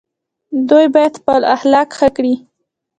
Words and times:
دوی 0.69 0.85
باید 0.93 1.13
خپل 1.21 1.41
اخلاق 1.55 1.89
ښه 1.97 2.09
کړي. 2.15 2.33